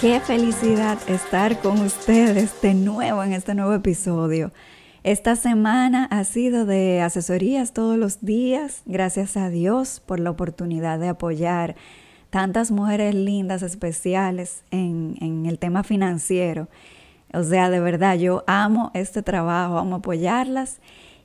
Qué 0.00 0.20
felicidad 0.20 0.96
estar 1.08 1.58
con 1.58 1.80
ustedes 1.80 2.62
de 2.62 2.72
nuevo 2.72 3.24
en 3.24 3.32
este 3.32 3.56
nuevo 3.56 3.74
episodio. 3.74 4.52
Esta 5.02 5.34
semana 5.34 6.04
ha 6.04 6.22
sido 6.22 6.66
de 6.66 7.00
asesorías 7.00 7.72
todos 7.72 7.98
los 7.98 8.24
días. 8.24 8.82
Gracias 8.86 9.36
a 9.36 9.50
Dios 9.50 10.00
por 10.06 10.20
la 10.20 10.30
oportunidad 10.30 11.00
de 11.00 11.08
apoyar 11.08 11.74
tantas 12.30 12.70
mujeres 12.70 13.12
lindas, 13.12 13.62
especiales 13.62 14.62
en, 14.70 15.46
el 15.46 15.58
tema 15.58 15.82
financiero. 15.82 16.68
O 17.34 17.42
sea, 17.42 17.68
de 17.68 17.80
verdad, 17.80 18.16
yo 18.16 18.44
amo 18.46 18.92
este 18.94 19.24
trabajo, 19.24 19.78
amo 19.78 19.96
apoyarlas 19.96 20.78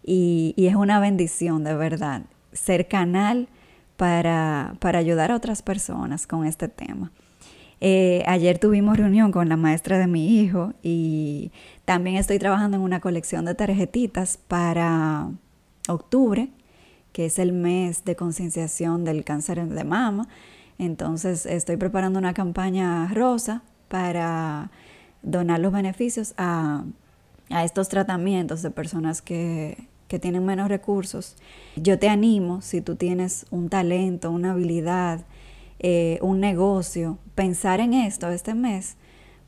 y, 0.04 0.56
es 0.58 0.74
una 0.74 1.00
bendición, 1.00 1.64
de 1.64 1.76
verdad, 1.76 2.24
ser 2.54 2.88
canal 2.88 3.50
para, 3.98 4.74
para 4.80 4.98
ayudar 4.98 5.32
a 5.32 5.36
otras 5.36 5.62
personas 5.62 6.26
con 6.26 6.44
este 6.48 6.70
tema. 6.70 7.12
Eh, 7.82 8.24
ayer 8.28 8.60
tuvimos 8.60 8.98
reunión 8.98 9.32
con 9.32 9.50
la 9.50 9.58
maestra 9.58 9.98
de 9.98 10.08
mi 10.08 10.40
hijo 10.40 10.74
y 10.82 11.52
también 11.86 12.16
estoy 12.16 12.40
trabajando 12.40 12.78
en 12.78 12.84
una 12.84 13.00
colección 13.00 13.46
de 13.46 13.56
tarjetitas 13.56 14.38
para 14.38 15.30
octubre, 15.90 16.50
que 17.12 17.26
es 17.26 17.40
el 17.40 17.52
mes 17.54 18.06
de 18.06 18.16
concienciación 18.16 19.04
del 19.04 19.24
cáncer 19.24 19.68
de 19.68 19.84
mama. 19.84 20.28
Entonces 20.78 21.46
estoy 21.46 21.78
preparando 21.78 22.20
una 22.20 22.34
campaña 22.34 23.08
rosa 23.14 23.64
para 23.88 24.72
donar 25.22 25.60
los 25.60 25.72
beneficios 25.72 26.34
a, 26.38 26.84
estos 27.50 27.88
tratamientos 27.88 28.64
de 28.64 28.72
personas 28.72 29.22
que, 29.22 29.88
que 30.08 30.18
tienen 30.18 30.44
menos 30.46 30.70
recursos. 30.70 31.36
Yo 31.76 32.00
te 32.00 32.10
animo, 32.10 32.62
si 32.62 32.82
tú 32.82 32.96
tienes 32.96 33.46
un 33.52 33.70
talento, 33.70 34.32
una 34.32 34.52
habilidad, 34.52 35.20
eh, 35.80 36.20
un 36.22 36.40
negocio, 36.40 37.18
pensar 37.36 37.80
en 37.80 37.94
esto 37.94 38.30
este 38.30 38.54
mes, 38.54 38.98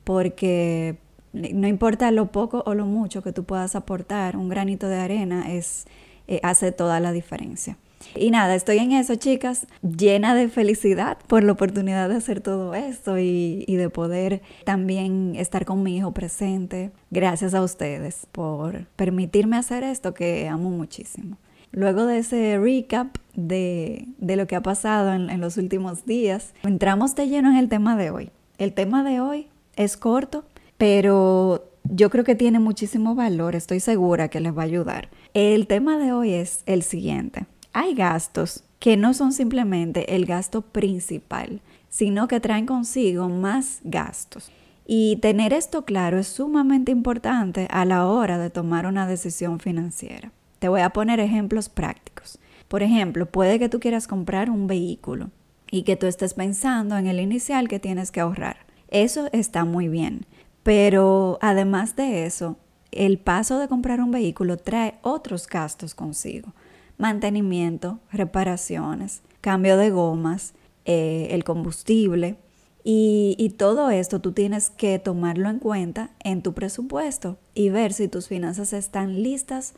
porque 0.03 0.97
no 1.33 1.67
importa 1.67 2.11
lo 2.11 2.31
poco 2.31 2.63
o 2.65 2.73
lo 2.73 2.85
mucho 2.85 3.21
que 3.21 3.33
tú 3.33 3.43
puedas 3.43 3.75
aportar, 3.75 4.37
un 4.37 4.49
granito 4.49 4.87
de 4.87 4.97
arena 4.97 5.51
es, 5.51 5.85
eh, 6.27 6.39
hace 6.43 6.71
toda 6.71 6.99
la 6.99 7.11
diferencia. 7.11 7.77
Y 8.13 8.29
nada, 8.29 8.55
estoy 8.55 8.77
en 8.77 8.91
eso, 8.91 9.15
chicas, 9.15 9.67
llena 9.81 10.35
de 10.35 10.47
felicidad 10.47 11.17
por 11.27 11.43
la 11.43 11.53
oportunidad 11.53 12.07
de 12.07 12.15
hacer 12.15 12.39
todo 12.39 12.75
esto 12.75 13.17
y, 13.17 13.65
y, 13.67 13.75
de 13.77 13.89
poder 13.89 14.41
también 14.63 15.33
estar 15.35 15.65
con 15.65 15.81
mi 15.81 15.97
hijo 15.97 16.11
presente. 16.11 16.91
Gracias 17.09 17.53
a 17.53 17.63
ustedes 17.63 18.27
por 18.31 18.85
permitirme 18.95 19.57
hacer 19.57 19.83
esto 19.83 20.13
que 20.13 20.47
amo 20.47 20.69
muchísimo. 20.69 21.37
Luego 21.75 22.05
de 22.05 22.19
ese 22.19 22.57
recap 22.57 23.17
de, 23.35 24.07
lo 24.17 24.47
que 24.47 24.55
ha 24.55 24.63
pasado 24.63 25.11
en, 25.11 25.41
los 25.41 25.57
últimos 25.57 26.05
días, 26.05 26.53
entramos 26.63 27.15
de 27.15 27.27
lleno 27.27 27.49
en 27.51 27.57
el 27.57 27.67
tema 27.67 27.97
de 27.97 28.11
hoy. 28.11 28.31
El 28.57 28.71
tema 28.71 29.03
de 29.03 29.19
hoy 29.19 29.49
es 29.75 29.97
corto, 29.97 30.45
pero 30.77 31.65
yo 31.83 32.09
creo 32.09 32.23
que 32.23 32.35
tiene 32.35 32.59
muchísimo 32.59 33.13
valor, 33.13 33.57
estoy 33.57 33.81
segura 33.81 34.29
que 34.29 34.39
les 34.39 34.57
va 34.57 34.61
a 34.61 34.65
ayudar. 34.65 35.09
El 35.33 35.67
tema 35.67 35.97
de 35.97 36.13
hoy 36.13 36.31
es 36.31 36.63
el 36.65 36.81
siguiente. 36.81 37.45
Hay 37.73 37.93
gastos 37.93 38.63
que 38.79 38.95
no 38.95 39.13
son 39.13 39.33
simplemente 39.33 40.15
el 40.15 40.25
gasto 40.25 40.61
principal, 40.61 41.59
sino 41.89 42.29
que 42.29 42.39
traen 42.39 42.67
consigo 42.67 43.27
más 43.27 43.79
gastos. 43.83 44.49
Y 44.87 45.17
tener 45.17 45.51
esto 45.51 45.83
claro 45.83 46.19
es 46.19 46.27
sumamente 46.27 46.93
importante 46.93 47.67
a 47.69 47.83
la 47.83 48.05
hora 48.05 48.37
de 48.37 48.49
tomar 48.49 48.85
una 48.85 49.07
decisión 49.07 49.59
financiera. 49.59 50.31
Te 50.59 50.69
voy 50.69 50.81
a 50.81 50.91
poner 50.91 51.19
ejemplos 51.19 51.69
prácticos. 51.69 52.39
Por 52.67 52.83
ejemplo, 52.83 53.25
puede 53.25 53.59
que 53.59 53.69
tú 53.69 53.79
quieras 53.79 54.07
comprar 54.07 54.49
un 54.49 54.67
vehículo 54.67 55.29
y 55.69 55.83
que 55.83 55.95
tú 55.95 56.07
estés 56.07 56.33
pensando 56.33 56.97
en 56.97 57.07
el 57.07 57.19
inicial 57.19 57.67
que 57.67 57.79
tienes 57.79 58.11
que 58.11 58.21
ahorrar. 58.21 58.57
Eso 58.89 59.27
está 59.31 59.65
muy 59.65 59.87
bien. 59.87 60.25
Pero 60.63 61.37
además 61.41 61.95
de 61.95 62.25
eso, 62.25 62.57
el 62.91 63.19
paso 63.19 63.59
de 63.59 63.67
comprar 63.67 64.01
un 64.01 64.11
vehículo 64.11 64.57
trae 64.57 64.95
otros 65.01 65.47
gastos 65.47 65.93
consigo. 65.93 66.53
Mantenimiento, 66.97 67.99
reparaciones, 68.11 69.21
cambio 69.41 69.77
de 69.77 69.91
gomas, 69.91 70.53
eh, 70.85 71.27
el 71.31 71.43
combustible. 71.43 72.37
Y, 72.83 73.35
y 73.37 73.49
todo 73.49 73.89
esto 73.89 74.21
tú 74.21 74.31
tienes 74.31 74.69
que 74.69 74.97
tomarlo 74.97 75.49
en 75.49 75.59
cuenta 75.59 76.11
en 76.23 76.41
tu 76.41 76.53
presupuesto 76.53 77.37
y 77.53 77.69
ver 77.69 77.93
si 77.93 78.07
tus 78.07 78.27
finanzas 78.27 78.73
están 78.73 79.23
listas 79.23 79.73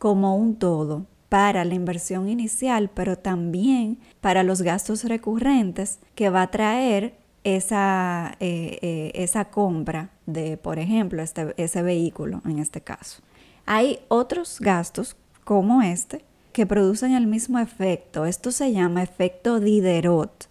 como 0.00 0.34
un 0.34 0.56
todo 0.56 1.04
para 1.28 1.64
la 1.64 1.74
inversión 1.74 2.28
inicial, 2.28 2.90
pero 2.92 3.16
también 3.16 3.98
para 4.22 4.42
los 4.42 4.62
gastos 4.62 5.04
recurrentes 5.04 6.00
que 6.14 6.30
va 6.30 6.42
a 6.42 6.50
traer 6.50 7.14
esa, 7.44 8.34
eh, 8.40 8.78
eh, 8.80 9.12
esa 9.14 9.44
compra 9.44 10.10
de, 10.24 10.56
por 10.56 10.78
ejemplo, 10.78 11.22
este, 11.22 11.54
ese 11.58 11.82
vehículo 11.82 12.40
en 12.46 12.58
este 12.58 12.80
caso. 12.80 13.22
Hay 13.66 14.00
otros 14.08 14.58
gastos 14.58 15.16
como 15.44 15.82
este 15.82 16.24
que 16.52 16.66
producen 16.66 17.12
el 17.12 17.26
mismo 17.26 17.58
efecto. 17.58 18.24
Esto 18.24 18.52
se 18.52 18.72
llama 18.72 19.02
efecto 19.02 19.60
Diderot. 19.60 20.48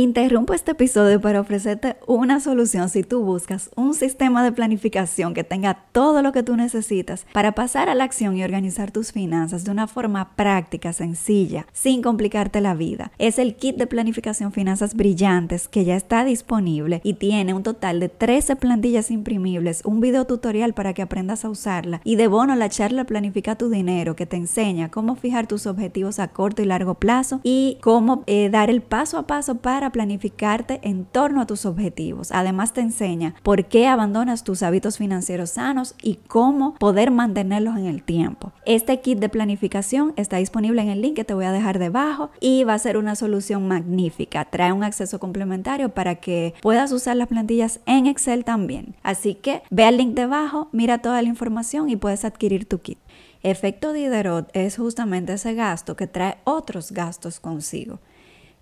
Interrumpo 0.00 0.54
este 0.54 0.70
episodio 0.70 1.20
para 1.20 1.42
ofrecerte 1.42 1.96
una 2.06 2.40
solución 2.40 2.88
si 2.88 3.02
tú 3.02 3.22
buscas 3.22 3.68
un 3.76 3.92
sistema 3.92 4.42
de 4.42 4.50
planificación 4.50 5.34
que 5.34 5.44
tenga 5.44 5.74
todo 5.92 6.22
lo 6.22 6.32
que 6.32 6.42
tú 6.42 6.56
necesitas 6.56 7.26
para 7.34 7.52
pasar 7.52 7.90
a 7.90 7.94
la 7.94 8.04
acción 8.04 8.34
y 8.34 8.42
organizar 8.42 8.92
tus 8.92 9.12
finanzas 9.12 9.62
de 9.62 9.72
una 9.72 9.86
forma 9.86 10.34
práctica, 10.36 10.94
sencilla, 10.94 11.66
sin 11.74 12.00
complicarte 12.00 12.62
la 12.62 12.72
vida. 12.72 13.12
Es 13.18 13.38
el 13.38 13.56
kit 13.56 13.76
de 13.76 13.86
planificación 13.86 14.52
finanzas 14.52 14.94
brillantes 14.94 15.68
que 15.68 15.84
ya 15.84 15.96
está 15.96 16.24
disponible 16.24 17.02
y 17.04 17.12
tiene 17.12 17.52
un 17.52 17.62
total 17.62 18.00
de 18.00 18.08
13 18.08 18.56
plantillas 18.56 19.10
imprimibles, 19.10 19.82
un 19.84 20.00
video 20.00 20.24
tutorial 20.24 20.72
para 20.72 20.94
que 20.94 21.02
aprendas 21.02 21.44
a 21.44 21.50
usarla 21.50 22.00
y 22.04 22.16
de 22.16 22.26
bono 22.26 22.56
la 22.56 22.70
charla 22.70 23.04
Planifica 23.04 23.56
tu 23.56 23.68
dinero 23.68 24.16
que 24.16 24.24
te 24.24 24.38
enseña 24.38 24.90
cómo 24.90 25.14
fijar 25.14 25.46
tus 25.46 25.66
objetivos 25.66 26.20
a 26.20 26.28
corto 26.28 26.62
y 26.62 26.64
largo 26.64 26.94
plazo 26.94 27.40
y 27.42 27.76
cómo 27.82 28.24
eh, 28.26 28.48
dar 28.48 28.70
el 28.70 28.80
paso 28.80 29.18
a 29.18 29.26
paso 29.26 29.56
para 29.56 29.89
planificarte 29.90 30.80
en 30.82 31.04
torno 31.04 31.40
a 31.40 31.46
tus 31.46 31.66
objetivos. 31.66 32.32
Además 32.32 32.72
te 32.72 32.80
enseña 32.80 33.34
por 33.42 33.66
qué 33.66 33.86
abandonas 33.86 34.44
tus 34.44 34.62
hábitos 34.62 34.98
financieros 34.98 35.50
sanos 35.50 35.94
y 36.02 36.16
cómo 36.26 36.74
poder 36.74 37.10
mantenerlos 37.10 37.76
en 37.76 37.86
el 37.86 38.02
tiempo. 38.02 38.52
Este 38.66 39.00
kit 39.00 39.18
de 39.18 39.28
planificación 39.28 40.12
está 40.16 40.36
disponible 40.38 40.82
en 40.82 40.88
el 40.88 41.02
link 41.02 41.16
que 41.16 41.24
te 41.24 41.34
voy 41.34 41.44
a 41.44 41.52
dejar 41.52 41.78
debajo 41.78 42.30
y 42.40 42.64
va 42.64 42.74
a 42.74 42.78
ser 42.78 42.96
una 42.96 43.14
solución 43.14 43.68
magnífica. 43.68 44.44
Trae 44.44 44.72
un 44.72 44.84
acceso 44.84 45.18
complementario 45.18 45.90
para 45.90 46.16
que 46.16 46.54
puedas 46.62 46.92
usar 46.92 47.16
las 47.16 47.28
plantillas 47.28 47.80
en 47.86 48.06
Excel 48.06 48.44
también. 48.44 48.94
Así 49.02 49.34
que 49.34 49.62
ve 49.70 49.84
al 49.84 49.96
link 49.96 50.14
debajo, 50.14 50.68
mira 50.72 50.98
toda 50.98 51.22
la 51.22 51.28
información 51.28 51.88
y 51.88 51.96
puedes 51.96 52.24
adquirir 52.24 52.66
tu 52.66 52.78
kit. 52.78 52.98
Efecto 53.42 53.94
Diderot 53.94 54.50
es 54.52 54.76
justamente 54.76 55.32
ese 55.32 55.54
gasto 55.54 55.96
que 55.96 56.06
trae 56.06 56.36
otros 56.44 56.92
gastos 56.92 57.40
consigo. 57.40 57.98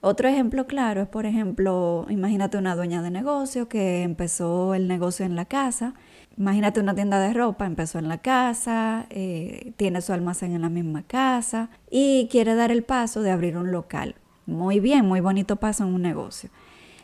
Otro 0.00 0.28
ejemplo 0.28 0.66
claro 0.66 1.02
es, 1.02 1.08
por 1.08 1.26
ejemplo, 1.26 2.06
imagínate 2.08 2.56
una 2.56 2.76
dueña 2.76 3.02
de 3.02 3.10
negocio 3.10 3.68
que 3.68 4.02
empezó 4.02 4.74
el 4.74 4.86
negocio 4.86 5.26
en 5.26 5.34
la 5.34 5.44
casa. 5.44 5.94
Imagínate 6.36 6.78
una 6.78 6.94
tienda 6.94 7.18
de 7.18 7.32
ropa, 7.32 7.66
empezó 7.66 7.98
en 7.98 8.06
la 8.06 8.18
casa, 8.18 9.06
eh, 9.10 9.72
tiene 9.76 10.00
su 10.00 10.12
almacén 10.12 10.54
en 10.54 10.62
la 10.62 10.68
misma 10.68 11.02
casa 11.02 11.70
y 11.90 12.28
quiere 12.30 12.54
dar 12.54 12.70
el 12.70 12.84
paso 12.84 13.22
de 13.22 13.32
abrir 13.32 13.56
un 13.56 13.72
local. 13.72 14.14
Muy 14.46 14.78
bien, 14.78 15.04
muy 15.04 15.18
bonito 15.20 15.56
paso 15.56 15.84
en 15.84 15.94
un 15.94 16.02
negocio. 16.02 16.48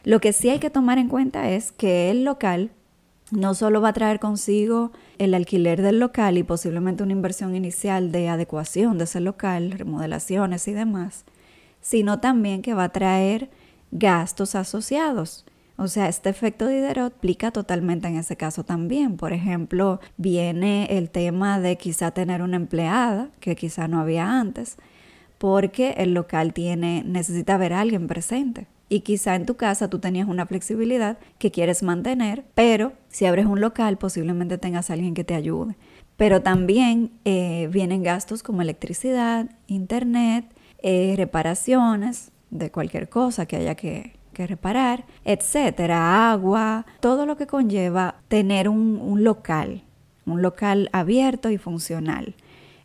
Lo 0.05 0.20
que 0.20 0.32
sí 0.32 0.49
hay 0.50 0.61
que 0.61 0.70
tomar 0.70 0.99
en 0.99 1.08
cuenta 1.08 1.50
es 1.50 1.73
que 1.73 2.12
el 2.12 2.25
local 2.25 2.70
no 3.32 3.55
solo 3.55 3.81
va 3.81 3.88
a 3.88 3.93
traer 3.93 4.20
consigo 4.20 4.93
el 5.19 5.35
alquiler 5.35 5.82
del 5.82 5.99
local 5.99 6.38
y 6.38 6.44
posiblemente 6.44 7.02
una 7.02 7.12
inversión 7.12 7.56
inicial 7.56 8.12
de 8.12 8.29
adecuación 8.29 8.99
de 8.99 9.05
ese 9.05 9.20
local, 9.20 9.73
remodelaciones 9.73 10.69
y 10.69 10.73
demás, 10.73 11.25
sino 11.84 12.19
también 12.19 12.62
que 12.62 12.72
va 12.72 12.84
a 12.84 12.92
traer 12.92 13.50
gastos 13.92 14.54
asociados. 14.54 15.44
O 15.76 15.86
sea, 15.86 16.08
este 16.08 16.31
efecto 16.31 16.66
Diderot 16.66 17.12
aplica 17.12 17.50
totalmente 17.50 18.08
en 18.08 18.16
ese 18.16 18.36
caso 18.36 18.64
también. 18.64 19.19
Por 19.19 19.34
ejemplo, 19.34 20.00
viene 20.16 20.86
el 20.96 21.10
tema 21.10 21.60
de 21.60 21.76
quizá 21.76 22.10
tener 22.12 22.40
una 22.40 22.56
empleada, 22.56 23.28
que 23.38 23.54
quizá 23.54 23.86
no 23.86 24.00
había 24.00 24.40
antes, 24.40 24.78
porque 25.36 25.94
el 25.98 26.14
local 26.14 26.54
tiene, 26.54 27.02
necesita 27.04 27.58
ver 27.58 27.75
a 27.75 27.81
alguien 27.81 28.06
presente. 28.06 28.66
Y 28.88 29.00
quizá 29.00 29.34
en 29.34 29.44
tu 29.44 29.56
casa 29.56 29.90
tú 29.90 29.98
tenías 29.98 30.26
una 30.26 30.46
flexibilidad 30.46 31.19
que 31.38 31.50
quieres 31.50 31.82
mantener, 31.82 32.44
pero 32.54 32.94
si 33.08 33.26
abres 33.26 33.44
un 33.44 33.60
local 33.60 33.98
posiblemente 33.98 34.56
tengas 34.56 34.88
alguien 34.88 35.12
que 35.12 35.25
te 35.25 35.34
ayude. 35.34 35.76
Pero 36.16 36.40
también 36.40 37.10
eh, 37.26 37.69
vienen 37.70 38.02
gastos 38.02 38.42
como 38.42 38.62
electricidad, 38.62 39.50
internet, 39.66 40.46
eh, 40.86 41.14
reparaciones 41.16 42.31
de 42.50 42.70
cualquier 42.70 43.08
cosa 43.08 43.46
que 43.46 43.56
haya 43.56 43.75
que, 43.75 44.12
reparar, 44.34 45.06
etcétera, 45.25 46.31
agua, 46.31 46.84
todo 47.00 47.25
lo 47.25 47.38
que 47.38 47.46
conlleva 47.46 48.16
tener 48.28 48.69
un, 48.69 48.98
un 49.00 49.25
local, 49.25 49.82
un 50.26 50.42
local 50.42 50.90
abierto 50.92 51.48
y 51.48 51.56
funcional. 51.56 52.34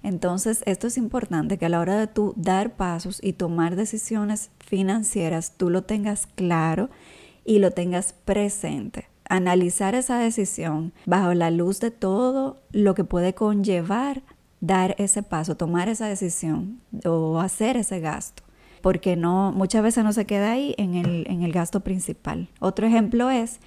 Entonces, 0.01 0.63
esto 0.65 0.87
es 0.87 0.97
importante 0.97 1.57
que 1.57 1.65
a 1.65 1.69
la 1.69 1.81
hora 1.81 1.97
de 1.97 2.07
tú 2.07 2.33
dar 2.37 2.77
pasos 2.77 3.19
y 3.21 3.33
tomar 3.33 3.75
decisiones 3.75 4.49
financieras, 4.59 5.55
tú 5.57 5.69
lo 5.69 5.83
tengas 5.83 6.25
claro 6.35 6.89
y 7.43 7.59
lo 7.59 7.71
tengas 7.71 8.13
presente. 8.13 9.09
Analizar 9.27 9.93
esa 9.93 10.19
decisión 10.19 10.93
bajo 11.05 11.33
la 11.33 11.51
luz 11.51 11.81
de 11.81 11.91
todo 11.91 12.61
lo 12.71 12.95
que 12.95 13.03
puede 13.03 13.33
conllevar 13.33 14.21
dar 14.61 14.95
ese 14.97 15.23
paso, 15.23 15.55
tomar 15.55 15.89
esa 15.89 16.07
decisión 16.07 16.81
o 17.05 17.39
hacer 17.39 17.77
ese 17.77 17.99
gasto. 17.99 18.43
Porque 18.81 19.15
no, 19.17 19.51
muchas 19.51 19.83
veces 19.83 20.03
no 20.03 20.13
se 20.13 20.25
queda 20.25 20.53
ahí 20.53 20.73
en 20.77 20.95
el, 20.95 21.25
en 21.29 21.43
el 21.43 21.51
gasto 21.51 21.81
principal. 21.81 22.47
Otro 22.59 22.87
ejemplo 22.87 23.29
es 23.29 23.59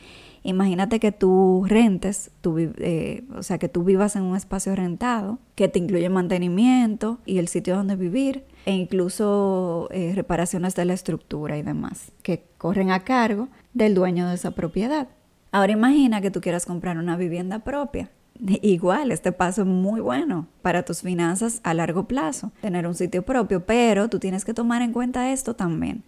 Imagínate 0.45 0.99
que 0.99 1.13
tú 1.13 1.65
rentes, 1.69 2.31
eh, 2.45 3.25
o 3.37 3.43
sea, 3.45 3.59
que 3.59 3.69
tú 3.69 3.85
vivas 3.85 4.17
en 4.17 4.23
un 4.23 4.37
espacio 4.37 4.75
rentado 4.75 5.39
que 5.55 5.69
te 5.69 5.79
incluye 5.79 6.09
mantenimiento 6.09 7.21
y 7.25 7.39
el 7.39 7.47
sitio 7.47 7.77
donde 7.77 7.95
vivir 7.95 8.45
e 8.67 8.73
incluso 8.73 9.89
eh, 9.93 10.13
reparaciones 10.15 10.75
de 10.75 10.85
la 10.85 10.95
estructura 10.95 11.57
y 11.59 11.63
demás 11.63 12.11
que 12.23 12.45
corren 12.59 12.91
a 12.91 13.05
cargo 13.05 13.49
del 13.73 13.95
dueño 13.95 14.29
de 14.29 14.35
esa 14.35 14.51
propiedad. 14.51 15.09
Ahora 15.53 15.73
imagina 15.73 16.21
que 16.21 16.31
tú 16.31 16.41
quieras 16.41 16.67
comprar 16.67 16.99
una 16.99 17.17
vivienda 17.17 17.61
propia. 17.61 18.11
Igual, 18.45 19.13
este 19.13 19.31
paso 19.31 19.63
es 19.63 19.69
muy 19.69 20.01
bueno 20.01 20.49
para 20.63 20.85
tus 20.85 21.03
finanzas 21.03 21.61
a 21.63 21.75
largo 21.75 22.09
plazo, 22.09 22.51
tener 22.61 22.89
un 22.89 22.95
sitio 22.95 23.23
propio, 23.23 23.65
pero 23.65 24.09
tú 24.09 24.19
tienes 24.19 24.45
que 24.45 24.53
tomar 24.53 24.83
en 24.83 24.93
cuenta 24.93 25.31
esto 25.31 25.55
también, 25.55 26.03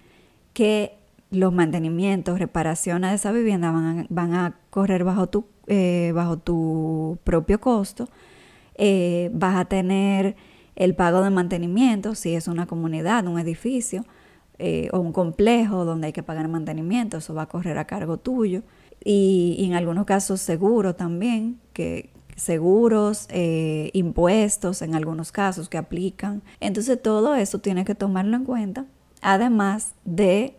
que 0.53 0.99
los 1.31 1.53
mantenimientos, 1.53 2.41
reparaciones 2.41 3.11
de 3.11 3.17
esa 3.17 3.31
vivienda 3.31 3.71
van 4.09 4.35
a, 4.35 4.57
correr 4.71 5.05
bajo 5.05 5.29
tu, 5.29 5.47
eh, 5.69 6.11
bajo 6.13 6.37
tu 6.37 7.19
propio 7.23 7.61
costo. 7.61 8.09
Eh, 8.75 9.31
vas 9.33 9.55
a 9.55 9.67
tener 9.67 10.35
el 10.75 10.97
pago 10.97 11.23
de 11.23 11.31
mantenimiento, 11.31 12.17
si 12.17 12.35
es 12.35 12.49
una 12.49 12.67
comunidad, 12.67 13.29
un 13.29 13.39
edificio 13.39 14.05
eh, 14.59 14.89
o 14.93 14.99
un 14.99 15.13
complejo 15.13 15.85
donde 15.85 16.09
hay 16.09 16.13
que 16.13 16.25
pagar 16.25 16.49
mantenimiento, 16.49 17.19
eso 17.19 17.33
va 17.33 17.43
a 17.43 17.49
correr 17.49 17.79
a 17.79 17.87
cargo 17.87 18.17
tuyo. 18.17 18.63
Y, 19.05 19.55
y 19.59 19.67
en 19.67 19.75
algunos 19.75 20.05
casos 20.05 20.41
seguro 20.41 20.97
también, 20.97 21.61
que 21.73 22.14
seguros, 22.37 23.29
impuestos 23.93 24.83
en 24.83 24.95
algunos 24.95 25.33
casos 25.33 25.69
que 25.69 25.79
aplican. 25.79 26.43
Entonces 26.61 27.01
todo 27.01 27.35
eso 27.35 27.59
tiene 27.59 27.85
que 27.85 27.95
tomarlo 27.95 28.37
en 28.37 28.45
cuenta, 28.45 28.87
además 29.21 29.95
de 30.05 30.57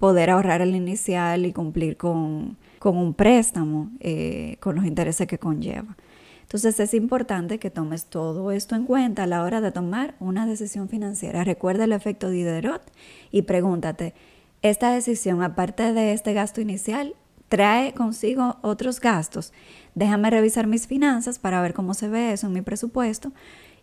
poder 0.00 0.30
ahorrar 0.30 0.62
el 0.62 0.74
inicial 0.74 1.44
y 1.46 1.52
cumplir 1.52 1.96
con, 1.96 2.56
un 2.82 3.14
préstamo, 3.14 3.90
eh, 4.00 4.56
con 4.58 4.74
los 4.74 4.86
intereses 4.86 5.28
que 5.28 5.38
conlleva. 5.38 5.96
Entonces 6.40 6.80
es 6.80 6.94
importante 6.94 7.58
que 7.58 7.70
tomes 7.70 8.06
todo 8.06 8.50
esto 8.50 8.74
en 8.74 8.86
cuenta 8.86 9.22
a 9.22 9.26
la 9.28 9.44
hora 9.44 9.60
de 9.60 9.70
tomar 9.70 10.16
una 10.18 10.46
decisión 10.46 10.88
financiera. 10.88 11.44
Recuerda 11.44 11.84
el 11.84 11.92
efecto 11.92 12.28
Diderot 12.28 12.82
y 13.30 13.42
pregúntate, 13.42 14.14
¿esta 14.62 14.92
decisión, 14.92 15.42
aparte 15.42 15.92
de 15.92 16.12
este 16.12 16.32
gasto 16.32 16.60
inicial, 16.60 17.14
trae 17.50 17.92
consigo 17.92 18.56
otros 18.62 19.00
gastos? 19.00 19.52
Déjame 19.94 20.30
revisar 20.30 20.66
mis 20.66 20.86
finanzas 20.86 21.38
para 21.38 21.60
ver 21.60 21.74
cómo 21.74 21.92
se 21.92 22.08
ve 22.08 22.32
eso 22.32 22.46
en 22.46 22.54
mi 22.54 22.62
presupuesto 22.62 23.32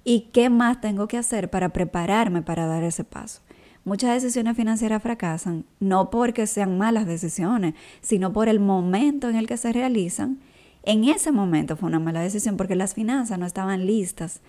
y 0.04 0.30
qué 0.34 0.50
más 0.50 0.82
tengo 0.82 1.08
que 1.08 1.18
hacer 1.18 1.52
para 1.52 1.70
prepararme 1.70 2.42
para 2.42 2.66
dar 2.66 2.84
ese 2.84 3.04
paso. 3.04 3.42
Muchas 3.84 4.22
decisiones 4.22 4.58
financieras 4.58 5.04
fracasan 5.04 5.66
no 5.80 6.10
porque 6.10 6.48
sean 6.48 6.78
malas 6.78 7.06
decisiones, 7.06 7.76
sino 8.02 8.34
por 8.34 8.50
el 8.50 8.60
momento 8.60 9.30
en 9.30 9.36
el 9.36 9.48
que 9.48 9.58
se 9.58 9.72
realizan. 9.72 10.40
En 10.84 11.04
ese 11.04 11.32
momento 11.32 11.76
fue 11.76 11.88
una 11.90 12.00
mala 12.00 12.22
decisión 12.22 12.58
porque 12.58 12.76
las 12.76 12.94
finanzas 12.94 13.38
no 13.38 13.46
estaban 13.46 13.86
listas 13.86 14.42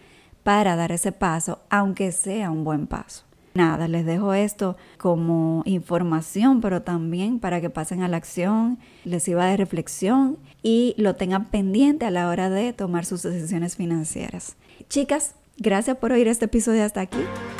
para 0.42 0.76
dar 0.76 0.92
ese 0.92 1.12
paso, 1.12 1.60
aunque 1.70 2.12
sea 2.12 2.50
un 2.50 2.64
buen 2.64 2.86
paso. 2.86 3.27
Nada, 3.58 3.88
les 3.88 4.06
dejo 4.06 4.34
esto 4.34 4.76
como 4.98 5.64
información, 5.64 6.60
pero 6.60 6.82
también 6.82 7.40
para 7.40 7.60
que 7.60 7.70
pasen 7.70 8.04
a 8.04 8.08
la 8.08 8.16
acción, 8.16 8.78
les 9.04 9.24
sirva 9.24 9.46
de 9.46 9.56
reflexión 9.56 10.38
y 10.62 10.94
lo 10.96 11.16
tengan 11.16 11.46
pendiente 11.46 12.06
a 12.06 12.12
la 12.12 12.28
hora 12.28 12.50
de 12.50 12.72
tomar 12.72 13.04
sus 13.04 13.24
decisiones 13.24 13.74
financieras. 13.74 14.54
Chicas, 14.88 15.34
Gracias 15.60 15.96
por 15.96 16.12
oír 16.12 16.28
este 16.28 16.44
episodio 16.44 16.84
hasta 16.84 17.00
aquí. 17.00 17.18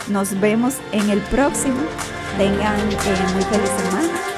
Nos 0.09 0.39
vemos 0.39 0.77
en 0.93 1.11
el 1.11 1.19
próximo. 1.19 1.81
Tengan 2.37 2.79
eh, 2.79 3.33
muy 3.35 3.43
feliz 3.43 3.69
semana. 3.71 4.38